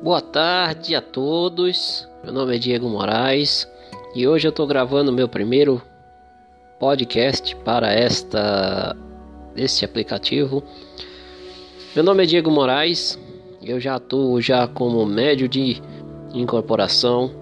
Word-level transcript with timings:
Boa 0.00 0.20
tarde 0.20 0.94
a 0.94 1.02
todos. 1.02 2.08
Meu 2.22 2.32
nome 2.32 2.54
é 2.54 2.58
Diego 2.58 2.88
Moraes 2.88 3.68
e 4.14 4.28
hoje 4.28 4.46
eu 4.46 4.50
estou 4.50 4.64
gravando 4.64 5.12
meu 5.12 5.28
primeiro 5.28 5.82
podcast 6.78 7.56
para 7.56 7.92
esta 7.92 8.96
este 9.56 9.84
aplicativo. 9.84 10.62
Meu 11.96 12.04
nome 12.04 12.22
é 12.22 12.26
Diego 12.26 12.48
Moraes. 12.48 13.18
Eu 13.60 13.80
já 13.80 13.96
atuo 13.96 14.40
já 14.40 14.68
como 14.68 15.04
médio 15.04 15.48
de 15.48 15.82
incorporação 16.32 17.32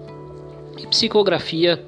e 0.79 0.87
psicografia 0.87 1.79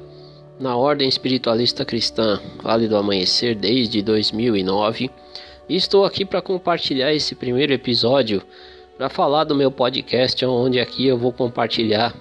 na 0.59 0.77
Ordem 0.77 1.09
Espiritualista 1.09 1.83
Cristã 1.83 2.39
Vale 2.61 2.87
do 2.87 2.95
Amanhecer 2.95 3.55
desde 3.55 4.03
2009. 4.03 5.09
E 5.67 5.75
estou 5.75 6.05
aqui 6.05 6.23
para 6.23 6.43
compartilhar 6.43 7.11
esse 7.11 7.33
primeiro 7.33 7.73
episódio 7.73 8.43
para 8.99 9.07
falar 9.07 9.45
do 9.45 9.55
meu 9.55 9.71
podcast, 9.71 10.45
onde 10.45 10.77
aqui 10.77 11.07
eu 11.07 11.17
vou 11.17 11.31
compartilhar 11.31 12.13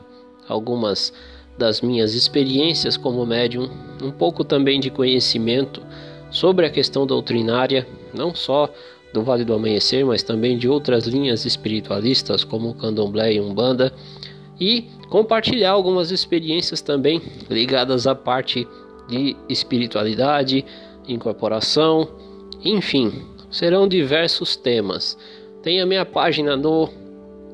algumas 0.49 1.13
das 1.59 1.81
minhas 1.81 2.15
experiências 2.15 2.97
como 2.97 3.27
médium, 3.27 3.69
um 4.01 4.13
pouco 4.13 4.45
também 4.45 4.79
de 4.79 4.89
conhecimento 4.89 5.83
sobre 6.31 6.65
a 6.65 6.71
questão 6.71 7.05
doutrinária, 7.05 7.85
não 8.15 8.33
só 8.33 8.73
do 9.13 9.25
Vale 9.25 9.45
do 9.45 9.55
Amanhecer, 9.55 10.07
mas 10.07 10.23
também 10.23 10.57
de 10.57 10.69
outras 10.69 11.05
linhas 11.05 11.45
espiritualistas 11.45 12.45
como 12.45 12.75
Candomblé 12.75 13.33
e 13.33 13.41
Umbanda, 13.41 13.93
e 14.61 14.83
compartilhar 15.11 15.73
algumas 15.73 16.13
experiências 16.13 16.81
também 16.81 17.21
ligadas 17.51 18.07
à 18.07 18.15
parte 18.15 18.69
de 19.09 19.37
espiritualidade, 19.49 20.65
incorporação, 21.09 22.09
enfim, 22.65 23.13
serão 23.51 23.89
diversos 23.89 24.55
temas. 24.55 25.19
Tem 25.69 25.83
a 25.83 25.87
minha 25.87 26.07
página 26.07 26.57
no 26.57 26.89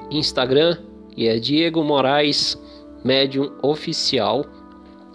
Instagram, 0.09 0.77
que 1.17 1.27
é 1.27 1.37
Diego 1.37 1.83
Moraes 1.83 2.57
Médium 3.05 3.51
Oficial. 3.61 4.47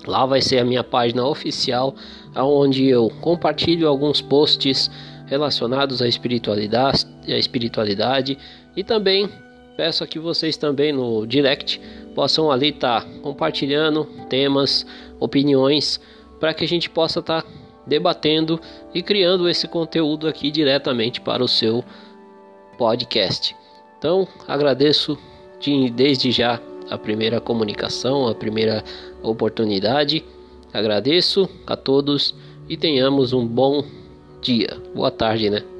Lá 0.06 0.26
vai 0.26 0.42
ser 0.42 0.58
a 0.58 0.66
minha 0.66 0.84
página 0.84 1.26
oficial, 1.26 1.96
onde 2.36 2.90
eu 2.90 3.10
compartilho 3.22 3.88
alguns 3.88 4.22
posts 4.22 4.92
relacionados 5.28 6.02
à 6.02 6.10
espiritualidade, 6.10 7.08
à 7.26 7.38
espiritualidade 7.38 8.38
e 8.76 8.84
também 8.84 9.30
peço 9.78 10.06
que 10.06 10.20
vocês 10.20 10.58
também 10.58 10.92
no 10.92 11.26
direct 11.26 11.80
possam 12.14 12.52
ali 12.52 12.68
estar 12.68 13.06
tá 13.06 13.10
compartilhando 13.22 14.04
temas, 14.28 14.86
opiniões, 15.22 16.02
para 16.38 16.54
que 16.54 16.66
a 16.66 16.68
gente 16.68 16.90
possa 16.90 17.22
estar 17.22 17.44
tá 17.44 17.50
debatendo 17.88 18.60
e 18.94 19.02
criando 19.02 19.48
esse 19.48 19.70
conteúdo 19.70 20.28
aqui 20.28 20.52
diretamente 20.52 21.22
para 21.22 21.42
o 21.42 21.48
seu 21.48 21.82
podcast. 22.80 23.54
Então, 23.98 24.26
agradeço 24.48 25.18
de, 25.60 25.90
desde 25.90 26.32
já 26.32 26.62
a 26.90 26.98
primeira 26.98 27.42
comunicação, 27.42 28.28
a 28.28 28.34
primeira 28.34 28.82
oportunidade. 29.22 30.24
Agradeço 30.74 31.48
a 31.68 31.76
todos 31.76 32.34
e 32.70 32.78
tenhamos 32.78 33.34
um 33.34 33.46
bom 33.46 33.84
dia. 34.42 34.82
Boa 34.96 35.12
tarde, 35.12 35.50
né? 35.50 35.79